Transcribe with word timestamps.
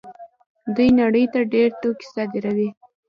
دوی 0.75 0.89
نړۍ 1.01 1.25
ته 1.33 1.39
ډېر 1.53 1.69
توکي 1.81 2.07
صادروي. 2.13 2.69